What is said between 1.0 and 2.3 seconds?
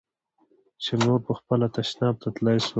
نور پخپله تشناب ته